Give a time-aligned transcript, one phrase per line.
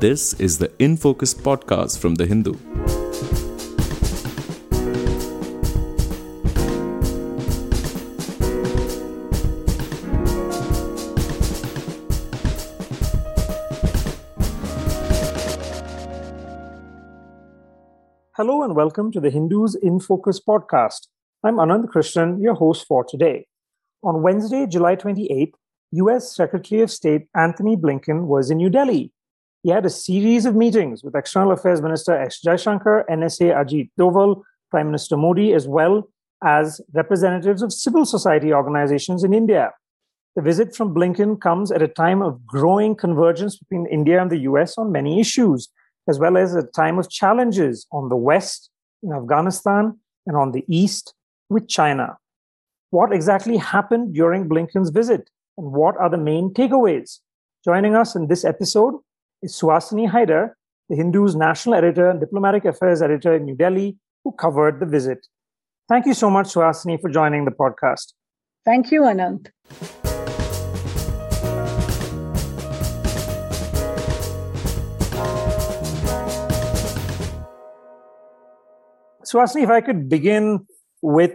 [0.00, 2.54] This is the In Focus podcast from The Hindu.
[18.38, 21.08] Hello and welcome to the Hindus in Focus podcast.
[21.44, 23.46] I'm Anand Krishnan, your host for today.
[24.02, 25.52] On Wednesday, July 28th,
[25.92, 29.12] US Secretary of State Antony Blinken was in New Delhi.
[29.62, 32.40] He had a series of meetings with External Affairs Minister S.
[32.44, 36.08] Jaishankar, NSA Ajit Doval, Prime Minister Modi, as well
[36.42, 39.70] as representatives of civil society organizations in India.
[40.34, 44.38] The visit from Blinken comes at a time of growing convergence between India and the
[44.38, 45.68] US on many issues
[46.08, 48.70] as well as a time of challenges on the west
[49.02, 51.14] in Afghanistan and on the east
[51.50, 52.16] with China.
[52.90, 57.18] What exactly happened during Blinken's visit and what are the main takeaways?
[57.64, 58.94] Joining us in this episode
[59.42, 60.52] is Suhasini Haidar,
[60.88, 65.26] the Hindu's national editor and diplomatic affairs editor in New Delhi, who covered the visit.
[65.88, 68.12] Thank you so much, Suhasini, for joining the podcast.
[68.64, 69.48] Thank you, Anant.
[79.24, 80.66] Suhasini, if I could begin
[81.02, 81.32] with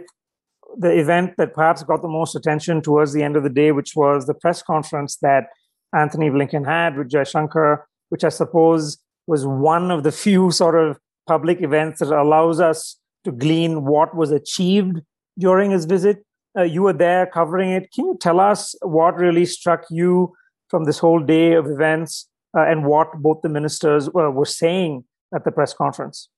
[0.78, 3.96] the event that perhaps got the most attention towards the end of the day, which
[3.96, 5.46] was the press conference that
[5.94, 10.98] Antony Blinken had with Jaishankar, which I suppose was one of the few sort of
[11.26, 15.00] public events that allows us to glean what was achieved
[15.38, 16.24] during his visit.
[16.56, 17.90] Uh, you were there covering it.
[17.92, 20.32] Can you tell us what really struck you
[20.68, 25.04] from this whole day of events uh, and what both the ministers uh, were saying
[25.34, 26.28] at the press conference?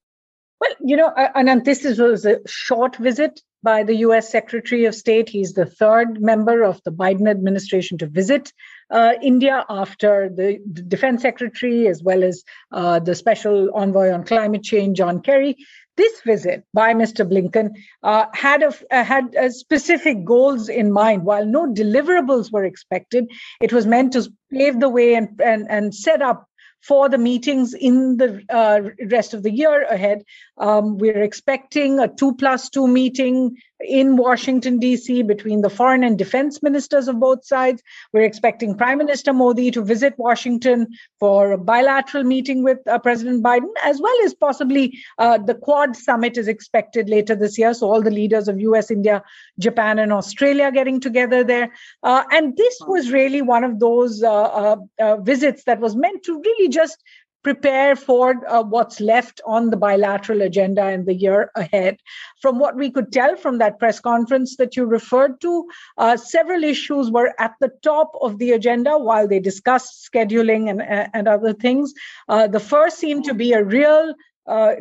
[0.61, 5.28] Well, you know, Anand, this was a short visit by the US Secretary of State.
[5.28, 8.52] He's the third member of the Biden administration to visit
[8.91, 14.25] uh, India after the, the, Defense Secretary, as well as uh, the Special Envoy on
[14.25, 15.56] Climate Change, John Kerry.
[15.97, 17.28] This visit by Mr.
[17.28, 17.70] Blinken
[18.05, 21.24] uh, had a, uh, had a specific goals in mind.
[21.24, 23.27] While no deliverables were expected,
[23.61, 26.48] it was meant to pave the way and, and, and set up
[26.80, 28.80] for the meetings in the uh,
[29.11, 30.22] rest of the year ahead.
[30.56, 36.18] Um, we're expecting a two plus two meeting in Washington, D.C., between the foreign and
[36.18, 37.80] defense ministers of both sides.
[38.12, 40.89] We're expecting Prime Minister Modi to visit Washington
[41.20, 45.95] for a bilateral meeting with uh, President Biden, as well as possibly uh, the Quad
[45.95, 47.72] summit is expected later this year.
[47.72, 49.22] So, all the leaders of US, India,
[49.60, 51.72] Japan, and Australia getting together there.
[52.02, 56.40] Uh, and this was really one of those uh, uh, visits that was meant to
[56.40, 57.02] really just
[57.48, 61.96] prepare for uh, what's left on the bilateral agenda in the year ahead.
[62.42, 65.52] From what we could tell from that press conference that you referred to,
[65.96, 70.83] uh, several issues were at the top of the agenda while they discussed scheduling and,
[71.14, 71.94] and other things.
[72.28, 74.14] Uh, the first seemed to be a real
[74.46, 74.74] uh,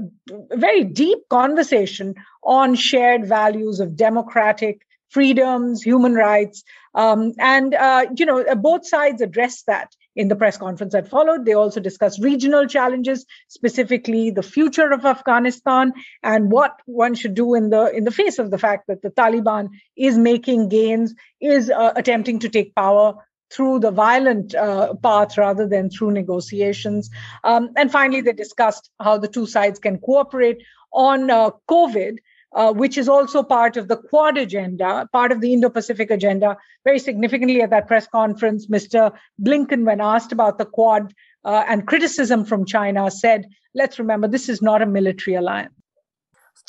[0.52, 6.64] very deep conversation on shared values of democratic freedoms, human rights,
[6.96, 11.46] um, and uh, you know both sides addressed that in the press conference that followed.
[11.46, 17.54] They also discussed regional challenges, specifically the future of Afghanistan and what one should do
[17.54, 21.70] in the in the face of the fact that the Taliban is making gains, is
[21.70, 23.14] uh, attempting to take power
[23.50, 27.10] through the violent uh, path rather than through negotiations.
[27.44, 32.18] Um, and finally, they discussed how the two sides can cooperate on uh, COVID
[32.56, 36.58] uh, which is also part of the Quad agenda, part of the Indo Pacific agenda.
[36.84, 39.12] Very significantly at that press conference, Mr.
[39.42, 41.14] Blinken, when asked about the Quad
[41.44, 45.74] uh, and criticism from China, said, let's remember this is not a military alliance.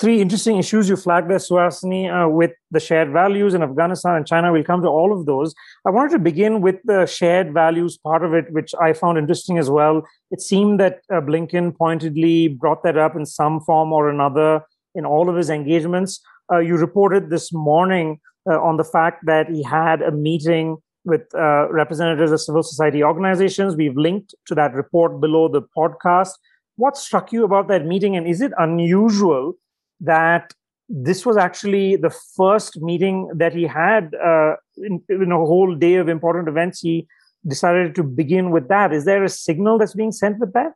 [0.00, 4.24] Three interesting issues you flagged there, Suhasini, uh, with the shared values in Afghanistan and
[4.24, 4.52] China.
[4.52, 5.54] We'll come to all of those.
[5.84, 9.58] I wanted to begin with the shared values part of it, which I found interesting
[9.58, 10.06] as well.
[10.30, 14.62] It seemed that uh, Blinken pointedly brought that up in some form or another
[14.94, 16.20] in all of his engagements.
[16.52, 21.22] Uh, you reported this morning uh, on the fact that he had a meeting with
[21.34, 23.76] uh, representatives of civil society organizations.
[23.76, 26.32] We've linked to that report below the podcast.
[26.76, 29.54] What struck you about that meeting, and is it unusual
[30.00, 30.52] that
[30.88, 35.96] this was actually the first meeting that he had uh, in, in, a whole day
[35.96, 36.80] of important events?
[36.80, 37.08] He
[37.46, 38.92] decided to begin with that.
[38.92, 40.72] Is there a signal that's being sent with that?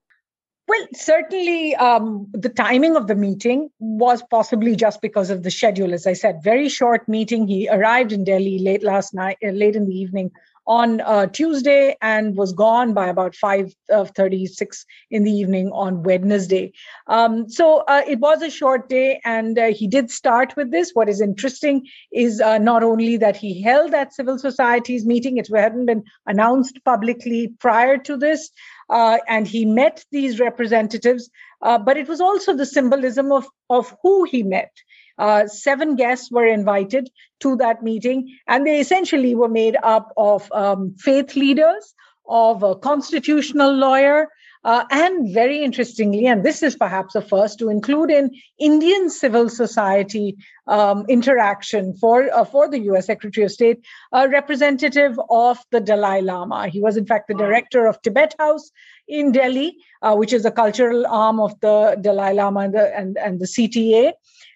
[0.68, 5.92] Well, certainly um, the timing of the meeting was possibly just because of the schedule.
[5.92, 7.46] As I said, very short meeting.
[7.46, 10.30] He arrived in Delhi late last night, uh, late in the evening
[10.66, 14.74] on uh, Tuesday and was gone by about 5:36 uh,
[15.10, 16.72] in the evening on Wednesday.
[17.08, 20.92] Um, so uh, it was a short day, and uh, he did start with this.
[20.94, 25.48] What is interesting is uh, not only that he held that civil society's meeting; it
[25.52, 28.50] hadn't been announced publicly prior to this,
[28.90, 31.30] uh, and he met these representatives.
[31.60, 34.72] but it was also the symbolism of of who he met.
[35.18, 37.10] Uh, seven guests were invited
[37.40, 41.94] to that meeting, and they essentially were made up of um, faith leaders,
[42.28, 44.28] of a constitutional lawyer,
[44.64, 48.30] uh, and very interestingly, and this is perhaps the first to include in
[48.60, 50.36] Indian civil society
[50.68, 53.06] um, interaction for uh, for the U.S.
[53.06, 56.68] Secretary of State, a representative of the Dalai Lama.
[56.68, 58.70] He was in fact the director of Tibet House
[59.08, 63.18] in Delhi, uh, which is a cultural arm of the Dalai Lama and the, and,
[63.18, 64.12] and the CTA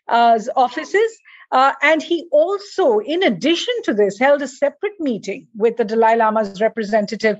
[0.08, 1.18] uh, offices.
[1.52, 6.16] Uh, and he also, in addition to this, held a separate meeting with the Dalai
[6.16, 7.38] Lama's representative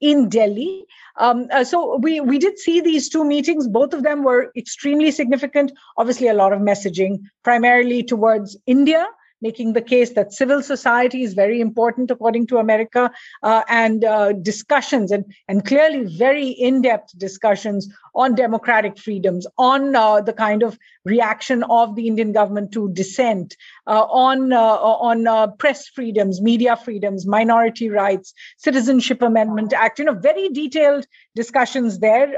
[0.00, 0.84] in Delhi.
[1.16, 3.68] Um, uh, so we we did see these two meetings.
[3.68, 5.72] Both of them were extremely significant.
[5.96, 9.06] Obviously, a lot of messaging, primarily towards India,
[9.42, 13.10] making the case that civil society is very important according to America,
[13.42, 20.20] uh, and uh, discussions and and clearly very in-depth discussions on democratic freedoms, on uh,
[20.20, 23.56] the kind of reaction of the Indian government to dissent,
[23.86, 24.76] uh, on uh,
[25.10, 29.98] on uh, press freedoms, media freedoms, minority rights, Citizenship Amendment Act.
[29.98, 32.28] You know, very detailed discussions there,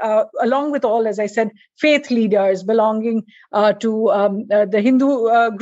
[0.41, 3.25] along with all, as I said, faith leaders belonging
[3.81, 5.11] to um, the Hindu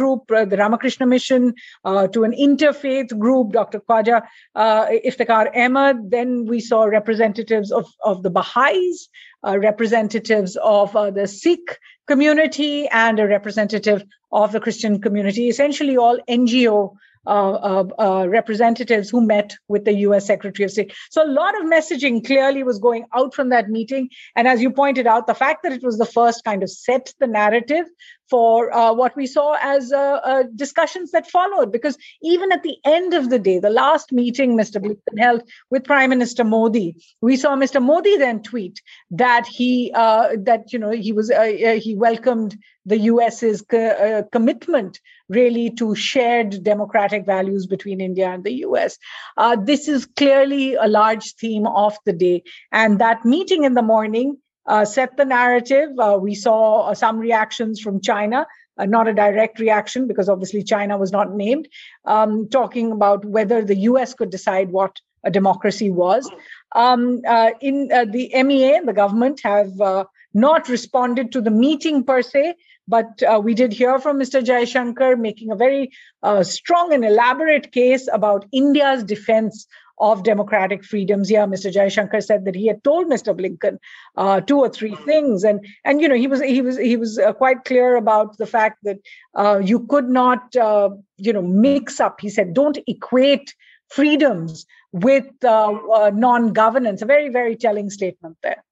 [0.00, 3.81] group, the Ramakrishna Mission, to an interfaith group, Dr.
[3.81, 4.23] Khwaja
[4.56, 6.11] Iftikhar Ahmad.
[6.11, 9.08] Then we saw representatives of of the Baha'is
[9.46, 15.96] uh, representatives of uh, the Sikh community and a representative of the Christian community, essentially
[15.96, 16.94] all NGO
[17.25, 20.93] uh, uh, uh, representatives who met with the US Secretary of State.
[21.11, 24.08] So a lot of messaging clearly was going out from that meeting.
[24.34, 27.14] And as you pointed out, the fact that it was the first kind of set
[27.20, 27.87] the narrative
[28.32, 31.70] for uh, what we saw as uh, uh, discussions that followed.
[31.70, 34.81] Because even at the end of the day, the last meeting Mr.
[34.82, 37.82] Blinken held with Prime Minister Modi, we saw Mr.
[37.82, 38.81] Modi then tweet
[39.11, 42.56] that he uh, that you know he was uh, he welcomed
[42.87, 44.99] the US's co- commitment
[45.29, 48.96] really to shared democratic values between India and the US.
[49.67, 52.43] this is clearly a large theme of the day,
[52.73, 55.90] and that meeting in the morning uh, set the narrative.
[55.98, 58.46] Uh, we saw uh, some reactions from China,
[58.78, 61.68] uh, not a direct reaction because obviously China was not named,
[62.04, 66.30] um, talking about whether the US could decide what a democracy was.
[66.74, 69.72] Um, uh, in uh, the MEA, the government have
[70.34, 72.54] not responded to the meeting per se,
[72.88, 74.42] but we did hear from Mr.
[74.42, 75.92] Jaishankar making a very
[76.42, 79.66] strong and elaborate case about India's defense
[79.98, 81.30] of democratic freedoms.
[81.30, 81.72] Yeah, Mr.
[81.72, 83.34] Jaishankar said that he had told Mr.
[83.36, 83.78] Blinken
[84.16, 87.18] uh, two or three things, and and you know he was he was he was
[87.18, 88.98] uh, quite clear about the fact that
[89.36, 92.20] uh, you could not uh, you know mix up.
[92.20, 93.54] He said, don't equate
[93.88, 97.02] freedoms with uh, uh, non-governance.
[97.02, 98.62] A very very telling statement there.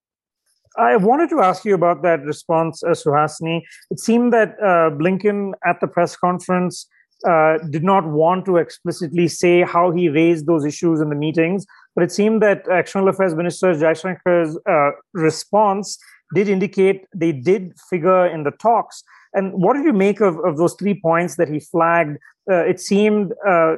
[0.76, 3.62] I wanted to ask you about that response, uh, Suhasini.
[3.90, 6.87] It seemed that Blinken at the press conference
[7.28, 11.67] uh, did not want to explicitly say how he raised those issues in the meetings,
[11.94, 15.99] but it seemed that External Affairs Minister Jaishankar's uh, response
[16.34, 19.02] did indicate they did figure in the talks.
[19.34, 22.19] And what did you make of, of those three points that he flagged?
[22.50, 23.76] Uh, it seemed uh,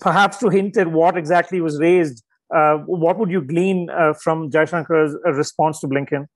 [0.00, 2.22] perhaps to hint at what exactly was raised.
[2.54, 3.88] Uh, what would you glean
[4.20, 6.26] from Jaishankar's response to Blinken?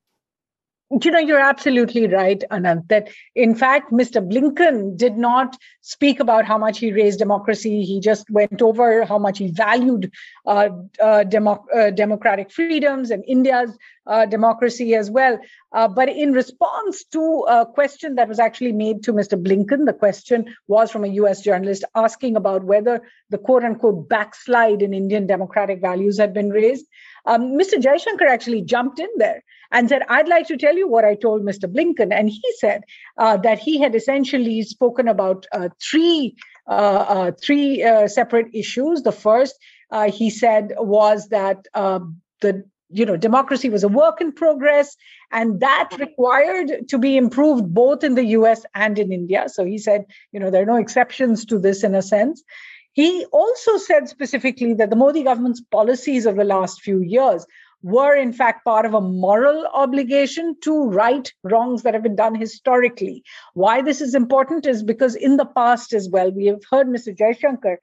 [0.91, 6.45] You know you're absolutely right anant that in fact mr blinken did not speak about
[6.45, 7.85] how much he raised democracy.
[7.85, 10.13] He just went over how much he valued
[10.45, 13.77] uh, uh, demo- uh, democratic freedoms and india's
[14.07, 15.39] uh, democracy as well.
[15.73, 19.93] Uh, but in response to a question that was actually made to mr blinken the
[19.93, 25.27] question was from a us journalist asking about whether the quote unquote backslide in indian
[25.27, 26.87] democratic values had been raised
[27.27, 31.05] um, mr jaishankar actually jumped in there and said, I'd like to tell you what
[31.05, 31.71] I told Mr.
[31.73, 32.13] Blinken.
[32.13, 32.85] And he said
[33.19, 39.03] uh, that he had essentially spoken about uh, three, uh, uh three uh, separate issues.
[39.03, 39.57] The first,
[39.91, 44.97] uh, he said, was that the you know democracy was a work in progress
[45.33, 49.77] and that required to be improved both in the us and in india so he
[49.77, 52.45] said you know there are no exceptions to this in a sense
[52.93, 57.45] he also said specifically that the modi government's policies of the last few years
[57.87, 62.35] were in fact part of a moral obligation to right wrongs that have been done
[62.35, 63.23] historically.
[63.55, 67.17] Why this is important is because in the past as well, we have heard Mr.
[67.17, 67.77] Jaishankar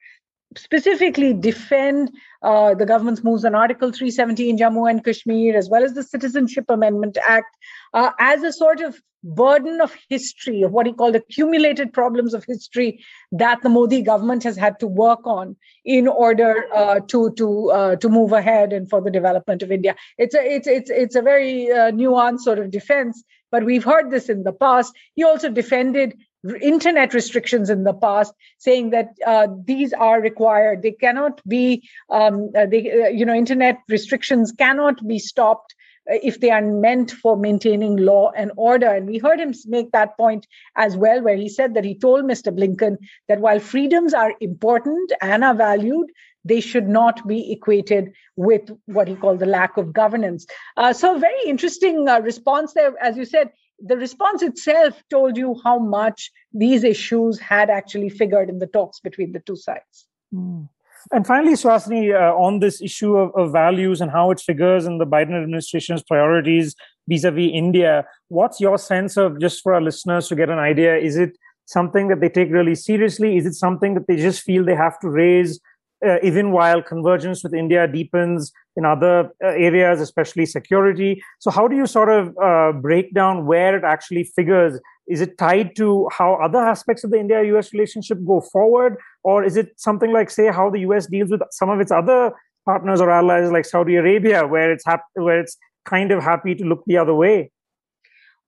[0.56, 2.10] specifically defend
[2.42, 6.02] uh, the government's moves on Article 370 in Jammu and Kashmir, as well as the
[6.02, 7.56] Citizenship Amendment Act,
[7.92, 12.44] uh, as a sort of burden of history, of what he called accumulated problems of
[12.44, 17.70] history that the Modi government has had to work on in order uh, to to
[17.70, 19.96] uh, to move ahead and for the development of India.
[20.18, 24.10] It's a it's it's it's a very uh, nuanced sort of defense, but we've heard
[24.10, 24.92] this in the past.
[25.14, 26.14] He also defended
[26.60, 30.82] internet restrictions in the past, saying that uh, these are required.
[30.82, 35.74] They cannot be, um, uh, they, uh, you know, internet restrictions cannot be stopped
[36.10, 38.88] uh, if they are meant for maintaining law and order.
[38.88, 40.46] And we heard him make that point
[40.76, 42.54] as well, where he said that he told Mr.
[42.54, 42.98] Blinken
[43.28, 46.10] that while freedoms are important and are valued,
[46.44, 50.46] they should not be equated with what he called the lack of governance.
[50.76, 52.92] Uh, so, very interesting uh, response there.
[53.02, 58.48] As you said, the response itself told you how much these issues had actually figured
[58.48, 60.06] in the talks between the two sides.
[60.32, 60.68] Mm.
[61.12, 64.98] And finally, Suhasini, uh, on this issue of, of, values and how it figures in
[64.98, 66.74] the Biden administration's priorities
[67.08, 70.58] vis a vis India, what's your sense of, just for our listeners to get an
[70.58, 73.36] idea, is it something that they take really seriously?
[73.36, 75.60] Is it something that they just feel they have to raise
[76.04, 81.22] uh, even while convergence with India deepens in other uh, areas, especially security.
[81.40, 84.80] So, how do you sort of uh, break down where it actually figures?
[85.06, 88.96] Is it tied to how other aspects of the India US relationship go forward?
[89.22, 92.32] Or is it something like, say, how the US deals with some of its other
[92.64, 96.64] partners or allies like Saudi Arabia, where it's, hap- where it's kind of happy to
[96.64, 97.50] look the other way?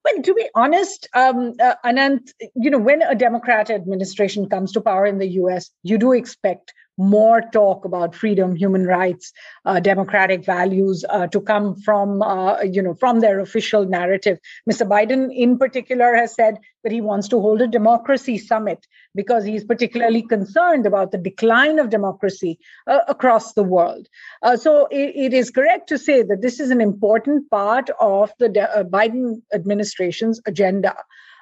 [0.06, 4.80] Well, to be honest, um, uh, Anant, you know, when a Democrat administration comes to
[4.80, 9.32] power in the US, you do expect more talk about freedom, human rights,
[9.64, 14.38] uh, democratic values uh, to come from uh, you know from their official narrative.
[14.70, 14.88] Mr.
[14.88, 19.64] Biden, in particular, has said that he wants to hold a democracy summit because he's
[19.64, 24.06] particularly concerned about the decline of democracy uh, across the world.
[24.42, 28.32] Uh, so it, it is correct to say that this is an important part of
[28.38, 30.94] the De- uh, Biden administration's agenda.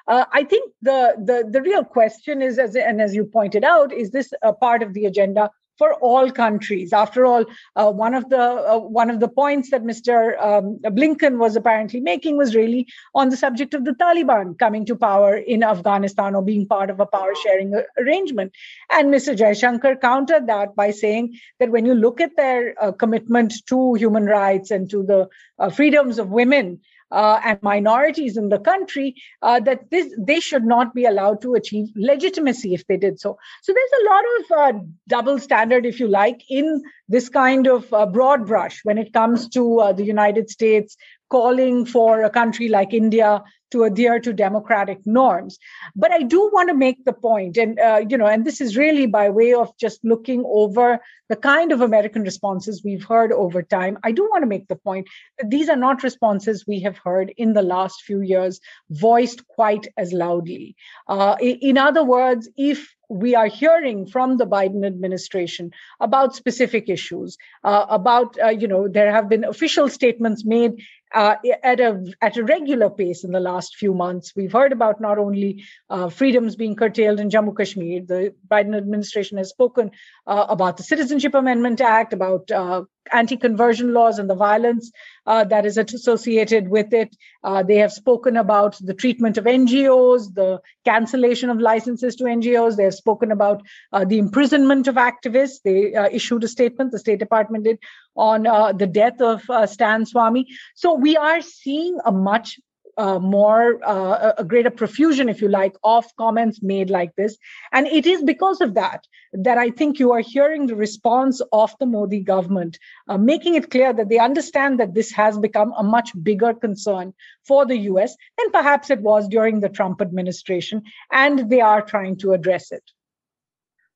[0.07, 3.91] Uh, I think the, the the real question is, as and as you pointed out,
[3.91, 6.93] is this a part of the agenda for all countries?
[6.93, 7.45] After all,
[7.75, 10.39] uh, one of the uh, one of the points that Mr.
[10.39, 14.95] Um, Blinken was apparently making was really on the subject of the Taliban coming to
[14.95, 18.53] power in Afghanistan or being part of a power sharing arrangement.
[18.91, 19.35] And Mr.
[19.35, 24.25] Jaishankar countered that by saying that when you look at their uh, commitment to human
[24.25, 26.79] rights and to the uh, freedoms of women
[27.11, 31.53] uh, and minorities in the country uh, that this they should not be allowed to
[31.53, 33.37] achieve legitimacy if they did so.
[33.61, 37.93] So there's a lot of uh, double standard, if you like, in this kind of
[37.93, 40.97] uh, broad brush when it comes to uh, the United States
[41.29, 45.57] calling for a country like India to adhere to democratic norms.
[45.95, 48.77] But I do want to make the point, and uh, you know, and this is
[48.77, 53.63] really by way of just looking over the kind of American responses we've heard over
[53.63, 53.97] time.
[54.03, 55.07] I do want to make the point
[55.39, 59.87] that these are not responses we have heard in the last few years voiced quite
[59.97, 60.75] as loudly.
[61.07, 67.37] Uh, in other words, if we are hearing from the Biden administration about specific issues,
[67.63, 70.81] uh, about uh, you know there have been official statements made
[71.15, 74.33] uh, at a at a regular pace in the last few months.
[74.35, 78.01] We've heard about not only uh, freedoms being curtailed in Jammu Kashmir.
[78.05, 79.91] The Biden administration has spoken
[80.27, 84.91] uh, about the Citizenship Amendment Act, about uh, anti-conversion laws and the violence
[85.25, 87.15] uh, that is associated with it.
[87.43, 92.75] Uh, they have spoken about the treatment of NGOs, the cancellation of licenses to NGOs.
[92.75, 93.61] They have spoken about
[94.07, 95.61] the imprisonment of activists.
[95.63, 97.77] They issued a statement, the State Department did,
[98.15, 98.43] on
[98.77, 100.45] the death of Stan Swamy.
[100.73, 102.59] So we are seeing a much
[102.97, 107.37] uh, more uh, a greater profusion if you like of comments made like this.
[107.73, 109.01] And it is because of that
[109.47, 112.77] that i think you are hearing the response of the modi government
[113.09, 117.13] uh, making it clear that they understand that this has become a much bigger concern
[117.49, 120.81] for the us than perhaps it was during the trump administration
[121.23, 122.85] and they are trying to address it.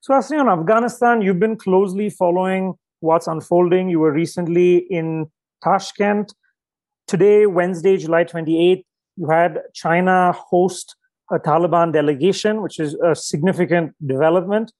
[0.05, 3.89] Suhasini on afghanistan you've been closely following what's unfolding.
[3.93, 5.07] You were recently in
[5.63, 6.33] tashkent
[7.13, 8.83] today wednesday july 28th
[9.19, 10.95] you had China host
[11.31, 14.71] a Taliban delegation, which is a significant development.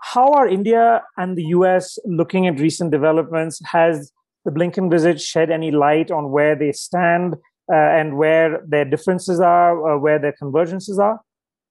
[0.00, 3.62] How are India and the US looking at recent developments?
[3.64, 4.12] Has
[4.44, 7.34] the Blinken visit shed any light on where they stand
[7.72, 11.20] uh, and where their differences are, uh, where their convergences are?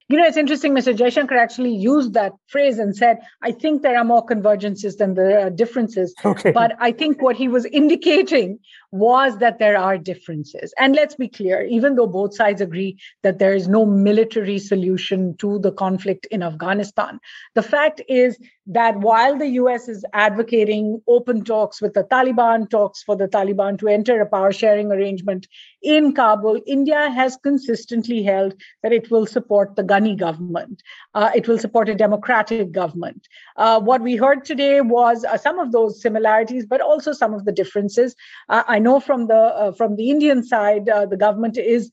[0.07, 0.75] You know, it's interesting.
[0.75, 0.95] Mr.
[0.95, 5.47] Jaishankar actually used that phrase and said, I think there are more convergences than there
[5.47, 6.13] are differences.
[6.25, 6.51] Okay.
[6.51, 8.59] But I think what he was indicating
[8.95, 10.73] was that there are differences.
[10.79, 15.35] And let's be clear, even though both sides agree that there is no military solution
[15.37, 17.19] to the conflict in Afghanistan,
[17.55, 23.03] the fact is that while the US is advocating open talks with the Taliban, talks
[23.03, 25.47] for the Taliban to enter a power sharing arrangement
[25.85, 30.81] in Kabul, India has consistently held that it will support the Ghani government.
[31.13, 33.27] Uh, it will support a democratic government.
[33.55, 37.45] Uh, what we heard today was uh, some of those similarities, but also some of
[37.45, 38.15] the differences.
[38.49, 41.91] Uh, I know from the uh, from the Indian side, uh, the government is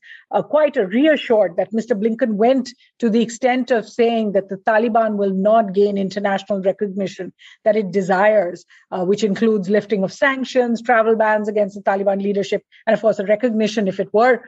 [0.49, 1.93] quite reassured that Mr.
[2.01, 2.69] Blinken went
[2.99, 7.33] to the extent of saying that the Taliban will not gain international recognition
[7.65, 8.65] that it desires,
[9.11, 13.25] which includes lifting of sanctions, travel bans against the Taliban leadership, and of course a
[13.25, 14.41] recognition if it were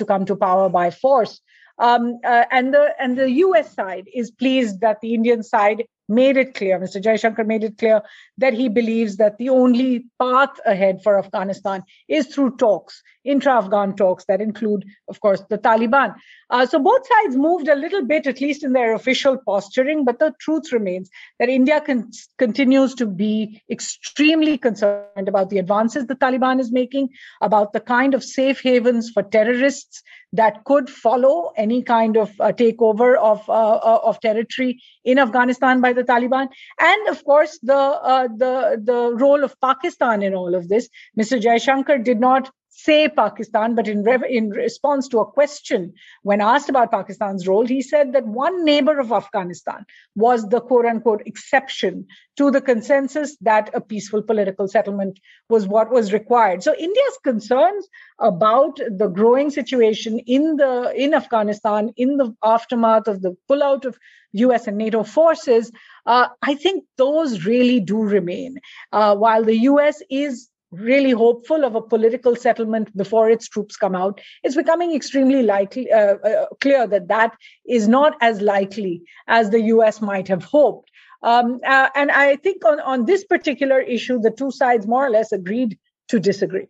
[0.00, 1.40] to come to power by force.
[1.78, 3.72] Um, uh, and the and the U.S.
[3.74, 7.02] side is pleased that the Indian side made it clear, Mr.
[7.02, 8.02] Jaishankar made it clear
[8.38, 14.24] that he believes that the only path ahead for Afghanistan is through talks, intra-Afghan talks
[14.24, 16.14] that include, of course, the Taliban.
[16.50, 20.18] Uh, so both sides moved a little bit, at least in their official posturing, but
[20.18, 26.14] the truth remains that India con- continues to be extremely concerned about the advances the
[26.14, 27.10] Taliban is making,
[27.42, 32.52] about the kind of safe havens for terrorists that could follow any kind of uh,
[32.52, 38.28] takeover of uh, uh, of territory in Afghanistan by Taliban, and of course the uh,
[38.36, 40.88] the the role of Pakistan in all of this.
[41.18, 41.40] Mr.
[41.40, 45.92] Jaishankar did not say Pakistan, but in, re- in response to a question
[46.22, 50.86] when asked about Pakistan's role, he said that one neighbor of Afghanistan was the quote
[50.86, 52.06] unquote exception
[52.36, 55.18] to the consensus that a peaceful political settlement
[55.48, 56.62] was what was required.
[56.62, 57.88] So India's concerns
[58.20, 63.98] about the growing situation in the in Afghanistan in the aftermath of the pullout of
[64.32, 65.72] US and NATO forces,
[66.06, 68.58] uh, I think those really do remain.
[68.92, 73.94] Uh, while the US is really hopeful of a political settlement before its troops come
[73.94, 77.34] out, it's becoming extremely likely uh, uh, clear that that
[77.66, 80.00] is not as likely as the U.S.
[80.00, 80.90] might have hoped.
[81.22, 85.10] Um, uh, and I think on, on this particular issue, the two sides more or
[85.10, 86.66] less agreed to disagree.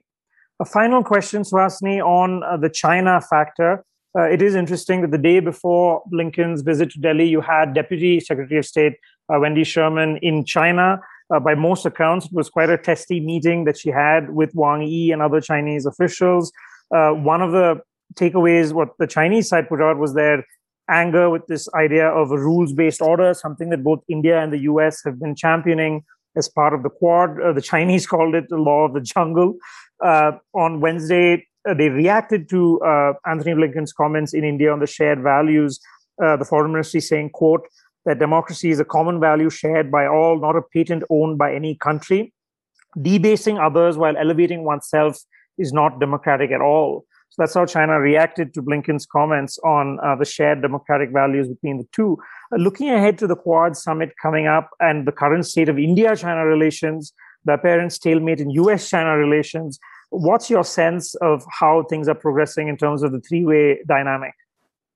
[0.60, 3.84] A final question, Suhasini, on uh, the China factor.
[4.18, 8.20] Uh, it is interesting that the day before Blinken's visit to Delhi, you had Deputy
[8.20, 8.94] Secretary of State
[9.32, 13.64] uh, Wendy Sherman in China uh, by most accounts, it was quite a testy meeting
[13.64, 16.52] that she had with Wang Yi and other Chinese officials.
[16.94, 17.80] Uh, one of the
[18.14, 20.44] takeaways, what the Chinese side put out, was their
[20.90, 24.60] anger with this idea of a rules based order, something that both India and the
[24.60, 26.02] US have been championing
[26.36, 27.40] as part of the Quad.
[27.40, 29.56] Uh, the Chinese called it the law of the jungle.
[30.02, 34.86] Uh, on Wednesday, uh, they reacted to uh, Antony Blinken's comments in India on the
[34.86, 35.80] shared values.
[36.18, 37.64] the foreign ministry saying, quote,
[38.08, 41.74] that democracy is a common value shared by all, not a patent owned by any
[41.74, 42.32] country.
[43.02, 45.18] Debasing others while elevating oneself
[45.58, 47.04] is not democratic at all.
[47.28, 51.76] So that's how China reacted to Blinken's comments on uh, the shared democratic values between
[51.76, 52.16] the two.
[52.50, 56.16] Uh, looking ahead to the Quad summit coming up and the current state of India
[56.16, 57.12] China relations,
[57.44, 62.68] the apparent stalemate in US China relations, what's your sense of how things are progressing
[62.68, 64.32] in terms of the three way dynamic?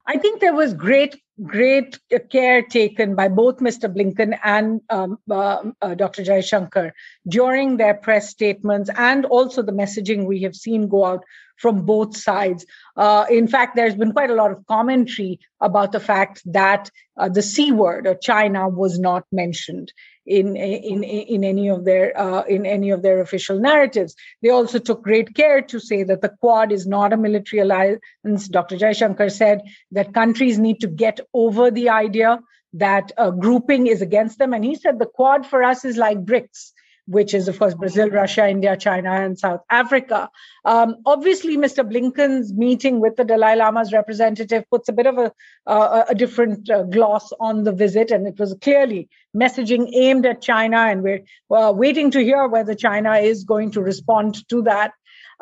[0.07, 1.98] I think there was great, great
[2.31, 3.92] care taken by both Mr.
[3.92, 6.22] Blinken and um, uh, uh, Dr.
[6.22, 6.92] Jaishankar
[7.26, 11.24] during their press statements and also the messaging we have seen go out
[11.57, 12.66] from both sides.
[12.96, 17.28] Uh, in fact, there's been quite a lot of commentary about the fact that uh,
[17.28, 19.92] the C word or China was not mentioned
[20.26, 24.14] in in in any of their uh, in any of their official narratives.
[24.40, 28.48] They also took great care to say that the Quad is not a military alliance.
[28.48, 28.76] Dr.
[28.76, 32.40] Jaishankar said that countries need to get over the idea
[32.75, 36.25] that uh, grouping is against them, and he said the Quad for us is like
[36.25, 36.73] BRICS
[37.07, 40.31] which is, of course, Brazil, Russia, India, China, and South Africa.
[40.64, 41.88] Um, obviously, Mr.
[41.88, 45.33] Blinken's meeting with the Dalai Lama's representative puts a bit of a,
[45.66, 50.42] uh, a different uh, gloss on the visit, and it was clearly messaging aimed at
[50.42, 54.92] China, and we're uh, waiting to hear whether China is going to respond to that.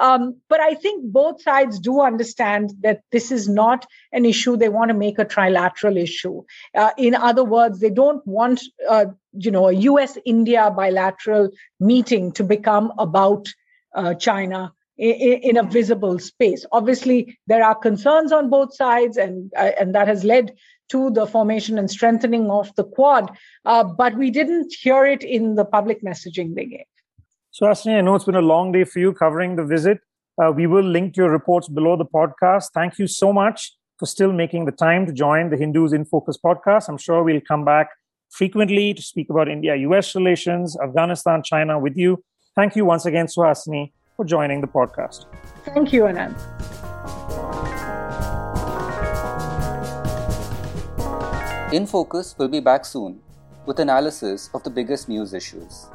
[0.00, 4.70] Um, but I think both sides do understand that this is not an issue they
[4.70, 6.42] want to make a trilateral issue.
[6.74, 12.42] Uh, in other words, they don't want, uh, you know, a U.S.-India bilateral meeting to
[12.42, 13.46] become about
[13.94, 16.64] uh, China in, a visible space.
[16.72, 20.54] Obviously, there are concerns on both sides, and uh, and that has led
[20.90, 23.30] to the formation and strengthening of the Quad.
[23.64, 26.89] Uh, but we didn't hear it in the public messaging they gave.
[27.52, 29.98] Suhasini, I know it's been a long day for you covering the visit.
[30.40, 32.70] Uh, we will link your reports below the podcast.
[32.72, 36.38] Thank you so much for still making the time to join the Hindus in Focus
[36.38, 36.88] podcast.
[36.88, 37.88] I'm sure we'll come back
[38.30, 42.22] frequently to speak about India US relations, Afghanistan, China with you.
[42.54, 45.26] Thank you once again, Suhasini, for joining the podcast.
[45.64, 46.36] Thank you, Anand.
[51.72, 53.20] In Focus will be back soon
[53.66, 55.86] with analysis of the biggest news issues.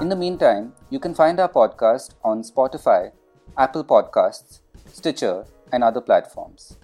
[0.00, 3.10] In the meantime, you can find our podcast on Spotify,
[3.56, 4.60] Apple Podcasts,
[4.92, 6.76] Stitcher, and other platforms.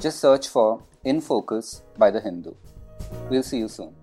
[0.00, 2.54] Just search for In Focus by The Hindu.
[3.30, 3.94] We'll see you soon.